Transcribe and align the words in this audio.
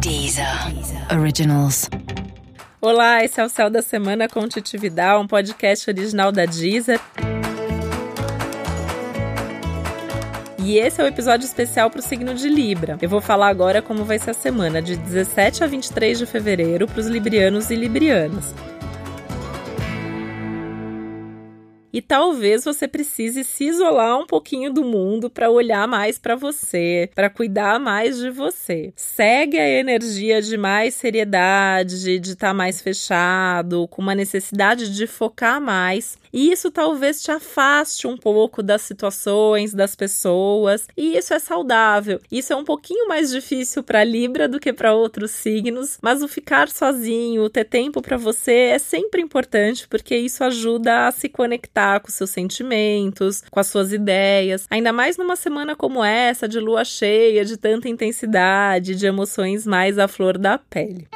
Deezer. 0.00 0.46
Originals. 1.10 1.88
Olá, 2.80 3.24
esse 3.24 3.40
é 3.40 3.44
o 3.44 3.48
Céu 3.48 3.70
da 3.70 3.82
Semana 3.82 4.28
com 4.28 4.46
Titividade, 4.46 5.22
um 5.22 5.26
podcast 5.26 5.88
original 5.88 6.30
da 6.30 6.44
Deezer. 6.44 7.00
E 10.58 10.78
esse 10.78 11.00
é 11.00 11.04
o 11.04 11.06
episódio 11.06 11.44
especial 11.44 11.90
para 11.90 12.00
o 12.00 12.02
signo 12.02 12.34
de 12.34 12.48
Libra. 12.48 12.98
Eu 13.00 13.08
vou 13.08 13.20
falar 13.20 13.48
agora 13.48 13.80
como 13.80 14.04
vai 14.04 14.18
ser 14.18 14.30
a 14.30 14.34
semana 14.34 14.82
de 14.82 14.96
17 14.96 15.64
a 15.64 15.66
23 15.66 16.18
de 16.18 16.26
fevereiro 16.26 16.86
para 16.86 17.00
os 17.00 17.06
librianos 17.06 17.70
e 17.70 17.76
librianas. 17.76 18.54
E 21.96 22.02
talvez 22.02 22.62
você 22.62 22.86
precise 22.86 23.42
se 23.42 23.64
isolar 23.64 24.18
um 24.18 24.26
pouquinho 24.26 24.70
do 24.70 24.84
mundo 24.84 25.30
para 25.30 25.48
olhar 25.48 25.88
mais 25.88 26.18
para 26.18 26.36
você, 26.36 27.08
para 27.14 27.30
cuidar 27.30 27.80
mais 27.80 28.18
de 28.18 28.28
você. 28.28 28.92
Segue 28.94 29.58
a 29.58 29.66
energia 29.66 30.42
de 30.42 30.58
mais 30.58 30.94
seriedade, 30.94 32.20
de 32.20 32.32
estar 32.32 32.48
tá 32.48 32.52
mais 32.52 32.82
fechado, 32.82 33.88
com 33.88 34.02
uma 34.02 34.14
necessidade 34.14 34.94
de 34.94 35.06
focar 35.06 35.58
mais. 35.58 36.18
E 36.36 36.52
isso 36.52 36.70
talvez 36.70 37.22
te 37.22 37.30
afaste 37.30 38.06
um 38.06 38.14
pouco 38.14 38.62
das 38.62 38.82
situações, 38.82 39.72
das 39.72 39.96
pessoas, 39.96 40.86
e 40.94 41.16
isso 41.16 41.32
é 41.32 41.38
saudável. 41.38 42.20
Isso 42.30 42.52
é 42.52 42.56
um 42.56 42.62
pouquinho 42.62 43.08
mais 43.08 43.30
difícil 43.30 43.82
para 43.82 44.04
Libra 44.04 44.46
do 44.46 44.60
que 44.60 44.70
para 44.70 44.92
outros 44.92 45.30
signos, 45.30 45.96
mas 46.02 46.22
o 46.22 46.28
ficar 46.28 46.68
sozinho, 46.68 47.42
o 47.42 47.48
ter 47.48 47.64
tempo 47.64 48.02
para 48.02 48.18
você 48.18 48.52
é 48.52 48.78
sempre 48.78 49.22
importante 49.22 49.88
porque 49.88 50.14
isso 50.14 50.44
ajuda 50.44 51.06
a 51.06 51.10
se 51.10 51.26
conectar 51.26 52.00
com 52.00 52.10
seus 52.10 52.28
sentimentos, 52.28 53.42
com 53.50 53.58
as 53.58 53.68
suas 53.68 53.90
ideias. 53.90 54.66
Ainda 54.68 54.92
mais 54.92 55.16
numa 55.16 55.36
semana 55.36 55.74
como 55.74 56.04
essa, 56.04 56.46
de 56.46 56.60
lua 56.60 56.84
cheia, 56.84 57.46
de 57.46 57.56
tanta 57.56 57.88
intensidade, 57.88 58.94
de 58.94 59.06
emoções 59.06 59.66
mais 59.66 59.98
à 59.98 60.06
flor 60.06 60.36
da 60.36 60.58
pele. 60.58 61.08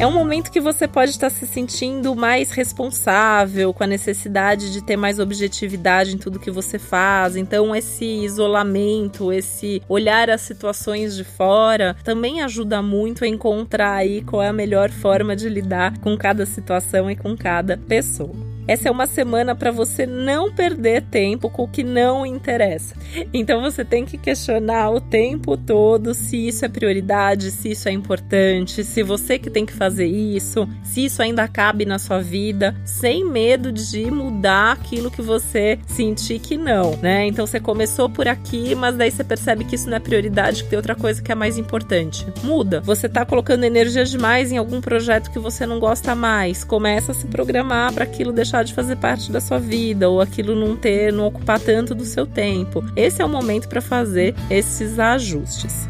É 0.00 0.06
um 0.06 0.12
momento 0.12 0.50
que 0.50 0.62
você 0.62 0.88
pode 0.88 1.10
estar 1.10 1.28
se 1.28 1.46
sentindo 1.46 2.16
mais 2.16 2.52
responsável, 2.52 3.70
com 3.74 3.84
a 3.84 3.86
necessidade 3.86 4.72
de 4.72 4.82
ter 4.82 4.96
mais 4.96 5.18
objetividade 5.18 6.14
em 6.14 6.16
tudo 6.16 6.38
que 6.40 6.50
você 6.50 6.78
faz. 6.78 7.36
Então, 7.36 7.76
esse 7.76 8.06
isolamento, 8.06 9.30
esse 9.30 9.82
olhar 9.86 10.30
as 10.30 10.40
situações 10.40 11.14
de 11.14 11.22
fora, 11.22 11.94
também 12.02 12.40
ajuda 12.40 12.80
muito 12.80 13.26
a 13.26 13.28
encontrar 13.28 13.92
aí 13.92 14.22
qual 14.22 14.42
é 14.42 14.48
a 14.48 14.54
melhor 14.54 14.88
forma 14.88 15.36
de 15.36 15.50
lidar 15.50 15.98
com 15.98 16.16
cada 16.16 16.46
situação 16.46 17.10
e 17.10 17.14
com 17.14 17.36
cada 17.36 17.76
pessoa. 17.76 18.49
Essa 18.70 18.88
é 18.88 18.92
uma 18.92 19.08
semana 19.08 19.52
para 19.52 19.72
você 19.72 20.06
não 20.06 20.52
perder 20.52 21.02
tempo 21.02 21.50
com 21.50 21.64
o 21.64 21.68
que 21.68 21.82
não 21.82 22.24
interessa. 22.24 22.94
Então 23.34 23.60
você 23.60 23.84
tem 23.84 24.04
que 24.04 24.16
questionar 24.16 24.90
o 24.90 25.00
tempo 25.00 25.56
todo 25.56 26.14
se 26.14 26.46
isso 26.46 26.64
é 26.64 26.68
prioridade, 26.68 27.50
se 27.50 27.72
isso 27.72 27.88
é 27.88 27.92
importante, 27.92 28.84
se 28.84 29.02
você 29.02 29.40
que 29.40 29.50
tem 29.50 29.66
que 29.66 29.72
fazer 29.72 30.06
isso, 30.06 30.68
se 30.84 31.04
isso 31.06 31.20
ainda 31.20 31.48
cabe 31.48 31.84
na 31.84 31.98
sua 31.98 32.20
vida, 32.20 32.72
sem 32.84 33.24
medo 33.24 33.72
de 33.72 34.08
mudar 34.08 34.74
aquilo 34.74 35.10
que 35.10 35.20
você 35.20 35.76
sentir 35.88 36.38
que 36.38 36.56
não, 36.56 36.96
né? 37.02 37.26
Então 37.26 37.48
você 37.48 37.58
começou 37.58 38.08
por 38.08 38.28
aqui, 38.28 38.76
mas 38.76 38.96
daí 38.96 39.10
você 39.10 39.24
percebe 39.24 39.64
que 39.64 39.74
isso 39.74 39.90
não 39.90 39.96
é 39.96 40.00
prioridade, 40.00 40.62
que 40.62 40.70
tem 40.70 40.76
outra 40.76 40.94
coisa 40.94 41.20
que 41.20 41.32
é 41.32 41.34
mais 41.34 41.58
importante. 41.58 42.24
Muda. 42.44 42.80
Você 42.82 43.08
tá 43.08 43.26
colocando 43.26 43.64
energia 43.64 44.04
demais 44.04 44.52
em 44.52 44.58
algum 44.58 44.80
projeto 44.80 45.28
que 45.32 45.40
você 45.40 45.66
não 45.66 45.80
gosta 45.80 46.14
mais. 46.14 46.62
Começa 46.62 47.10
a 47.10 47.14
se 47.16 47.26
programar 47.26 47.92
para 47.92 48.04
aquilo 48.04 48.30
deixar 48.30 48.59
deixar 48.60 48.64
de 48.64 48.74
fazer 48.74 48.96
parte 48.96 49.32
da 49.32 49.40
sua 49.40 49.58
vida 49.58 50.08
ou 50.08 50.20
aquilo 50.20 50.54
não 50.54 50.76
ter, 50.76 51.12
não 51.12 51.26
ocupar 51.26 51.58
tanto 51.58 51.94
do 51.94 52.04
seu 52.04 52.26
tempo. 52.26 52.84
Esse 52.94 53.22
é 53.22 53.24
o 53.24 53.28
momento 53.28 53.68
para 53.68 53.80
fazer 53.80 54.34
esses 54.50 54.98
ajustes. 54.98 55.88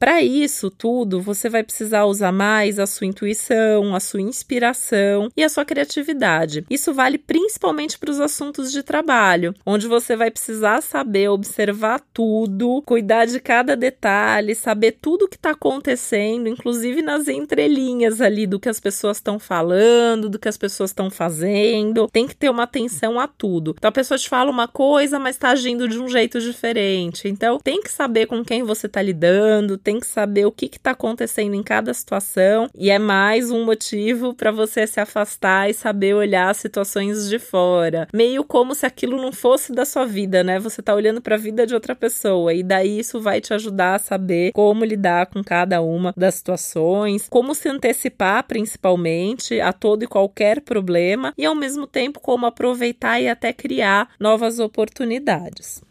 Para 0.00 0.22
isso 0.22 0.70
tudo, 0.70 1.20
você 1.20 1.50
vai 1.50 1.62
precisar 1.62 2.06
usar 2.06 2.32
mais 2.32 2.78
a 2.78 2.86
sua 2.86 3.06
intuição, 3.06 3.94
a 3.94 4.00
sua 4.00 4.22
inspiração 4.22 5.28
e 5.36 5.44
a 5.44 5.48
sua 5.50 5.62
criatividade. 5.62 6.64
Isso 6.70 6.94
vale 6.94 7.18
principalmente 7.18 7.98
para 7.98 8.10
os 8.10 8.18
assuntos 8.18 8.72
de 8.72 8.82
trabalho, 8.82 9.54
onde 9.66 9.86
você 9.86 10.16
vai 10.16 10.30
precisar 10.30 10.80
saber 10.80 11.28
observar 11.28 12.00
tudo, 12.14 12.80
cuidar 12.86 13.26
de 13.26 13.38
cada 13.40 13.76
detalhe, 13.76 14.54
saber 14.54 14.92
tudo 15.02 15.26
o 15.26 15.28
que 15.28 15.36
está 15.36 15.50
acontecendo, 15.50 16.48
inclusive 16.48 17.02
nas 17.02 17.28
entrelinhas 17.28 18.22
ali 18.22 18.46
do 18.46 18.58
que 18.58 18.70
as 18.70 18.80
pessoas 18.80 19.18
estão 19.18 19.38
falando, 19.38 20.30
do 20.30 20.38
que 20.38 20.48
as 20.48 20.56
pessoas 20.56 20.92
estão 20.92 21.10
fazendo. 21.10 22.08
Tem 22.10 22.26
que 22.26 22.34
ter 22.34 22.48
uma 22.48 22.62
atenção 22.62 23.20
a 23.20 23.28
tudo. 23.28 23.74
Então 23.76 23.90
a 23.90 23.92
pessoa 23.92 24.16
te 24.16 24.30
fala 24.30 24.50
uma 24.50 24.66
coisa, 24.66 25.18
mas 25.18 25.36
está 25.36 25.50
agindo 25.50 25.86
de 25.86 25.98
um 25.98 26.08
jeito 26.08 26.40
diferente. 26.40 27.28
Então 27.28 27.58
tem 27.62 27.82
que 27.82 27.92
saber 27.92 28.24
com 28.24 28.42
quem 28.42 28.62
você 28.62 28.86
está 28.86 29.02
lidando 29.02 29.76
tem 29.90 29.98
que 29.98 30.06
saber 30.06 30.46
o 30.46 30.52
que 30.52 30.66
está 30.66 30.92
acontecendo 30.92 31.52
em 31.54 31.64
cada 31.64 31.92
situação 31.92 32.70
e 32.76 32.90
é 32.90 32.98
mais 32.98 33.50
um 33.50 33.64
motivo 33.64 34.32
para 34.32 34.52
você 34.52 34.86
se 34.86 35.00
afastar 35.00 35.68
e 35.68 35.74
saber 35.74 36.14
olhar 36.14 36.54
situações 36.54 37.28
de 37.28 37.40
fora. 37.40 38.06
Meio 38.14 38.44
como 38.44 38.72
se 38.72 38.86
aquilo 38.86 39.20
não 39.20 39.32
fosse 39.32 39.72
da 39.72 39.84
sua 39.84 40.06
vida, 40.06 40.44
né? 40.44 40.60
Você 40.60 40.80
está 40.80 40.94
olhando 40.94 41.20
para 41.20 41.34
a 41.34 41.38
vida 41.38 41.66
de 41.66 41.74
outra 41.74 41.96
pessoa 41.96 42.54
e 42.54 42.62
daí 42.62 43.00
isso 43.00 43.20
vai 43.20 43.40
te 43.40 43.52
ajudar 43.52 43.96
a 43.96 43.98
saber 43.98 44.52
como 44.52 44.84
lidar 44.84 45.26
com 45.26 45.42
cada 45.42 45.80
uma 45.80 46.14
das 46.16 46.36
situações, 46.36 47.26
como 47.28 47.52
se 47.52 47.68
antecipar 47.68 48.44
principalmente 48.44 49.60
a 49.60 49.72
todo 49.72 50.04
e 50.04 50.06
qualquer 50.06 50.60
problema 50.60 51.34
e 51.36 51.44
ao 51.44 51.56
mesmo 51.56 51.84
tempo 51.84 52.20
como 52.20 52.46
aproveitar 52.46 53.20
e 53.20 53.26
até 53.26 53.52
criar 53.52 54.10
novas 54.20 54.60
oportunidades. 54.60 55.82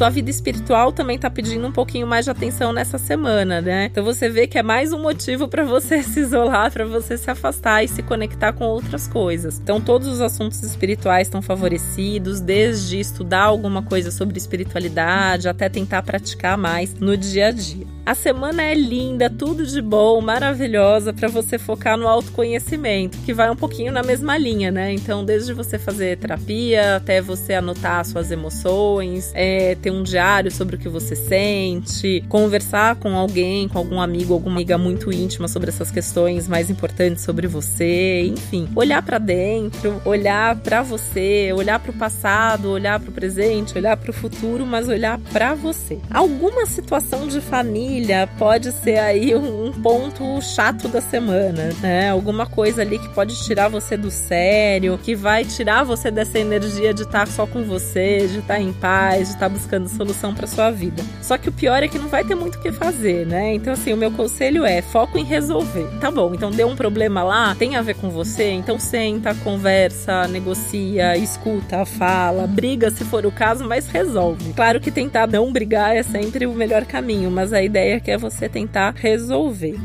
Sua 0.00 0.08
vida 0.08 0.30
espiritual 0.30 0.92
também 0.92 1.18
tá 1.18 1.28
pedindo 1.28 1.66
um 1.66 1.70
pouquinho 1.70 2.06
mais 2.06 2.24
de 2.24 2.30
atenção 2.30 2.72
nessa 2.72 2.96
semana, 2.96 3.60
né? 3.60 3.84
Então 3.84 4.02
você 4.02 4.30
vê 4.30 4.46
que 4.46 4.56
é 4.56 4.62
mais 4.62 4.94
um 4.94 4.98
motivo 4.98 5.46
para 5.46 5.62
você 5.62 6.00
se 6.02 6.20
isolar, 6.20 6.72
para 6.72 6.86
você 6.86 7.18
se 7.18 7.30
afastar 7.30 7.84
e 7.84 7.88
se 7.88 8.02
conectar 8.02 8.54
com 8.54 8.64
outras 8.64 9.06
coisas. 9.06 9.60
Então 9.60 9.78
todos 9.78 10.08
os 10.08 10.22
assuntos 10.22 10.62
espirituais 10.62 11.26
estão 11.26 11.42
favorecidos, 11.42 12.40
desde 12.40 12.98
estudar 12.98 13.42
alguma 13.42 13.82
coisa 13.82 14.10
sobre 14.10 14.38
espiritualidade 14.38 15.50
até 15.50 15.68
tentar 15.68 16.02
praticar 16.02 16.56
mais 16.56 16.94
no 16.94 17.14
dia 17.14 17.48
a 17.48 17.50
dia. 17.50 17.99
A 18.10 18.14
semana 18.16 18.64
é 18.64 18.74
linda, 18.74 19.30
tudo 19.30 19.64
de 19.64 19.80
bom, 19.80 20.20
maravilhosa 20.20 21.12
para 21.12 21.28
você 21.28 21.56
focar 21.56 21.96
no 21.96 22.08
autoconhecimento, 22.08 23.16
que 23.18 23.32
vai 23.32 23.48
um 23.48 23.54
pouquinho 23.54 23.92
na 23.92 24.02
mesma 24.02 24.36
linha, 24.36 24.68
né? 24.72 24.92
Então, 24.92 25.24
desde 25.24 25.52
você 25.52 25.78
fazer 25.78 26.18
terapia 26.18 26.96
até 26.96 27.20
você 27.22 27.54
anotar 27.54 28.04
suas 28.04 28.32
emoções, 28.32 29.30
é, 29.32 29.76
ter 29.76 29.92
um 29.92 30.02
diário 30.02 30.50
sobre 30.50 30.74
o 30.74 30.78
que 30.80 30.88
você 30.88 31.14
sente, 31.14 32.24
conversar 32.28 32.96
com 32.96 33.16
alguém, 33.16 33.68
com 33.68 33.78
algum 33.78 34.00
amigo, 34.00 34.34
alguma 34.34 34.56
amiga 34.56 34.76
muito 34.76 35.12
íntima 35.12 35.46
sobre 35.46 35.68
essas 35.68 35.92
questões 35.92 36.48
mais 36.48 36.68
importantes 36.68 37.22
sobre 37.22 37.46
você, 37.46 38.24
enfim, 38.24 38.68
olhar 38.74 39.02
para 39.02 39.18
dentro, 39.18 40.02
olhar 40.04 40.56
para 40.56 40.82
você, 40.82 41.52
olhar 41.54 41.78
para 41.78 41.92
o 41.92 41.94
passado, 41.94 42.72
olhar 42.72 42.98
para 42.98 43.10
o 43.10 43.12
presente, 43.12 43.78
olhar 43.78 43.96
para 43.96 44.10
o 44.10 44.12
futuro, 44.12 44.66
mas 44.66 44.88
olhar 44.88 45.16
para 45.32 45.54
você. 45.54 46.00
Alguma 46.10 46.66
situação 46.66 47.28
de 47.28 47.40
família 47.40 47.99
família 48.00 48.28
pode 48.38 48.72
ser 48.72 48.98
aí 48.98 49.34
um 49.34 49.72
ponto 49.72 50.40
chato 50.40 50.88
da 50.88 51.00
semana, 51.00 51.70
né? 51.80 52.10
Alguma 52.10 52.46
coisa 52.46 52.82
ali 52.82 52.98
que 52.98 53.08
pode 53.10 53.42
tirar 53.44 53.68
você 53.68 53.96
do 53.96 54.10
sério, 54.10 54.98
que 55.02 55.14
vai 55.14 55.44
tirar 55.44 55.84
você 55.84 56.10
dessa 56.10 56.38
energia 56.38 56.94
de 56.94 57.02
estar 57.02 57.26
só 57.28 57.46
com 57.46 57.62
você, 57.62 58.26
de 58.26 58.38
estar 58.38 58.58
em 58.58 58.72
paz, 58.72 59.28
de 59.28 59.34
estar 59.34 59.48
buscando 59.48 59.88
solução 59.88 60.34
para 60.34 60.46
sua 60.46 60.70
vida. 60.70 61.02
Só 61.20 61.36
que 61.36 61.48
o 61.48 61.52
pior 61.52 61.82
é 61.82 61.88
que 61.88 61.98
não 61.98 62.08
vai 62.08 62.24
ter 62.24 62.34
muito 62.34 62.56
o 62.56 62.62
que 62.62 62.72
fazer, 62.72 63.26
né? 63.26 63.54
Então 63.54 63.72
assim, 63.72 63.92
o 63.92 63.96
meu 63.96 64.10
conselho 64.10 64.64
é 64.64 64.80
foco 64.80 65.18
em 65.18 65.24
resolver. 65.24 65.86
Tá 66.00 66.10
bom, 66.10 66.32
então 66.34 66.50
deu 66.50 66.68
um 66.68 66.76
problema 66.76 67.22
lá, 67.22 67.54
tem 67.54 67.76
a 67.76 67.82
ver 67.82 67.94
com 67.94 68.08
você, 68.08 68.50
então 68.50 68.78
senta, 68.78 69.34
conversa, 69.34 70.26
negocia, 70.28 71.16
escuta, 71.16 71.84
fala, 71.84 72.46
briga 72.46 72.90
se 72.90 73.04
for 73.04 73.26
o 73.26 73.32
caso, 73.32 73.64
mas 73.64 73.88
resolve. 73.88 74.52
Claro 74.54 74.80
que 74.80 74.90
tentar 74.90 75.26
não 75.26 75.52
brigar 75.52 75.94
é 75.94 76.02
sempre 76.02 76.46
o 76.46 76.52
melhor 76.52 76.84
caminho, 76.84 77.30
mas 77.30 77.52
a 77.52 77.62
ideia 77.62 77.79
ideia 77.80 78.00
que 78.00 78.10
é 78.10 78.18
você 78.18 78.48
tentar 78.48 78.94
resolver. 78.94 79.78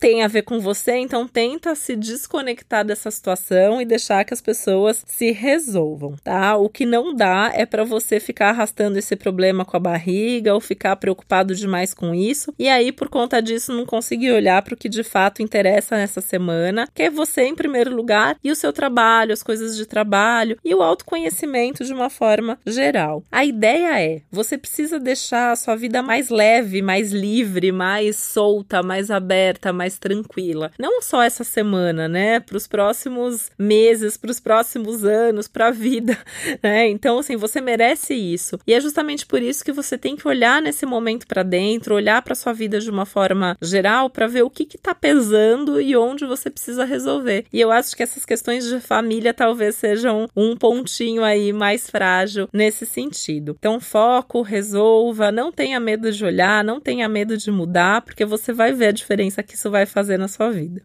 Tem 0.00 0.22
a 0.22 0.28
ver 0.28 0.42
com 0.42 0.58
você, 0.58 0.92
então 0.96 1.28
tenta 1.28 1.74
se 1.74 1.94
desconectar 1.94 2.82
dessa 2.86 3.10
situação 3.10 3.82
e 3.82 3.84
deixar 3.84 4.24
que 4.24 4.32
as 4.32 4.40
pessoas 4.40 5.04
se 5.06 5.30
resolvam, 5.30 6.16
tá? 6.24 6.56
O 6.56 6.70
que 6.70 6.86
não 6.86 7.14
dá 7.14 7.52
é 7.54 7.66
para 7.66 7.84
você 7.84 8.18
ficar 8.18 8.48
arrastando 8.48 8.98
esse 8.98 9.14
problema 9.14 9.62
com 9.62 9.76
a 9.76 9.80
barriga 9.80 10.54
ou 10.54 10.60
ficar 10.60 10.96
preocupado 10.96 11.54
demais 11.54 11.92
com 11.92 12.14
isso 12.14 12.54
e 12.58 12.66
aí 12.66 12.92
por 12.92 13.10
conta 13.10 13.42
disso 13.42 13.74
não 13.74 13.84
conseguir 13.84 14.32
olhar 14.32 14.62
para 14.62 14.72
o 14.72 14.76
que 14.76 14.88
de 14.88 15.04
fato 15.04 15.42
interessa 15.42 15.96
nessa 15.96 16.22
semana, 16.22 16.88
que 16.94 17.02
é 17.02 17.10
você 17.10 17.42
em 17.42 17.54
primeiro 17.54 17.94
lugar 17.94 18.38
e 18.42 18.50
o 18.50 18.56
seu 18.56 18.72
trabalho, 18.72 19.34
as 19.34 19.42
coisas 19.42 19.76
de 19.76 19.84
trabalho 19.84 20.56
e 20.64 20.74
o 20.74 20.82
autoconhecimento 20.82 21.84
de 21.84 21.92
uma 21.92 22.08
forma 22.08 22.58
geral. 22.66 23.22
A 23.30 23.44
ideia 23.44 24.00
é, 24.00 24.22
você 24.32 24.56
precisa 24.56 24.98
deixar 24.98 25.52
a 25.52 25.56
sua 25.56 25.76
vida 25.76 26.02
mais 26.02 26.30
leve, 26.30 26.80
mais 26.80 27.12
livre, 27.12 27.70
mais 27.70 28.16
solta, 28.16 28.82
mais 28.82 29.10
aberta, 29.10 29.74
mais 29.74 29.89
tranquila. 29.98 30.70
Não 30.78 31.02
só 31.02 31.22
essa 31.22 31.44
semana, 31.44 32.08
né? 32.08 32.40
Para 32.40 32.56
os 32.56 32.66
próximos 32.66 33.50
meses, 33.58 34.16
para 34.16 34.30
os 34.30 34.40
próximos 34.40 35.04
anos, 35.04 35.48
para 35.48 35.68
a 35.68 35.70
vida, 35.70 36.16
né? 36.62 36.88
Então, 36.88 37.18
assim, 37.18 37.36
você 37.36 37.60
merece 37.60 38.14
isso. 38.14 38.58
E 38.66 38.74
é 38.74 38.80
justamente 38.80 39.26
por 39.26 39.42
isso 39.42 39.64
que 39.64 39.72
você 39.72 39.96
tem 39.96 40.16
que 40.16 40.26
olhar 40.26 40.60
nesse 40.62 40.86
momento 40.86 41.26
para 41.26 41.42
dentro, 41.42 41.94
olhar 41.94 42.22
para 42.22 42.34
sua 42.34 42.52
vida 42.52 42.80
de 42.80 42.90
uma 42.90 43.06
forma 43.06 43.56
geral 43.60 44.10
para 44.10 44.26
ver 44.26 44.42
o 44.42 44.50
que 44.50 44.62
está 44.62 44.94
pesando 44.94 45.80
e 45.80 45.96
onde 45.96 46.24
você 46.24 46.50
precisa 46.50 46.84
resolver. 46.84 47.44
E 47.52 47.60
eu 47.60 47.70
acho 47.70 47.96
que 47.96 48.02
essas 48.02 48.24
questões 48.24 48.64
de 48.64 48.80
família 48.80 49.34
talvez 49.34 49.76
sejam 49.76 50.28
um 50.36 50.56
pontinho 50.56 51.22
aí 51.24 51.52
mais 51.52 51.88
frágil 51.88 52.48
nesse 52.52 52.86
sentido. 52.86 53.56
Então, 53.58 53.80
foco, 53.80 54.42
resolva, 54.42 55.32
não 55.32 55.52
tenha 55.52 55.80
medo 55.80 56.10
de 56.10 56.24
olhar, 56.24 56.64
não 56.64 56.80
tenha 56.80 57.08
medo 57.08 57.36
de 57.36 57.50
mudar, 57.50 58.02
porque 58.02 58.24
você 58.24 58.52
vai 58.52 58.72
ver 58.72 58.88
a 58.88 58.92
diferença 58.92 59.42
que 59.42 59.54
isso 59.54 59.70
vai 59.70 59.79
fazer 59.86 60.18
na 60.18 60.28
sua 60.28 60.50
vida. 60.50 60.82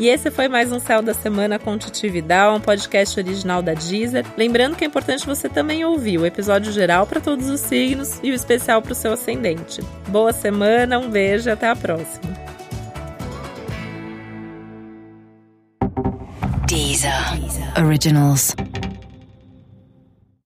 E 0.00 0.06
esse 0.06 0.30
foi 0.30 0.46
mais 0.46 0.70
um 0.70 0.78
Céu 0.78 1.02
da 1.02 1.12
Semana 1.12 1.58
com 1.58 1.76
Titi 1.76 2.08
Vidal, 2.08 2.54
um 2.54 2.60
podcast 2.60 3.18
original 3.18 3.60
da 3.60 3.74
Deezer. 3.74 4.24
Lembrando 4.36 4.76
que 4.76 4.84
é 4.84 4.86
importante 4.86 5.26
você 5.26 5.48
também 5.48 5.84
ouvir 5.84 6.18
o 6.18 6.26
episódio 6.26 6.70
geral 6.72 7.04
para 7.04 7.20
todos 7.20 7.48
os 7.48 7.60
signos 7.60 8.20
e 8.22 8.30
o 8.30 8.34
especial 8.34 8.80
para 8.80 8.92
o 8.92 8.94
seu 8.94 9.12
ascendente. 9.12 9.80
Boa 10.06 10.32
semana, 10.32 11.00
um 11.00 11.10
beijo 11.10 11.48
e 11.48 11.52
até 11.52 11.68
a 11.68 11.74
próxima. 11.74 12.32
Deezer. 16.68 17.12
Originals. 17.76 18.54